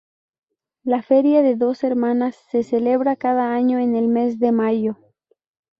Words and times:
La 0.83 1.03
feria 1.03 1.43
de 1.43 1.55
Dos 1.55 1.83
Hermanas 1.83 2.35
se 2.49 2.63
celebra 2.63 3.15
cada 3.15 3.53
año 3.53 3.77
en 3.77 3.95
el 3.95 4.07
mes 4.07 4.39
de 4.39 4.51
mayo. 4.51 4.97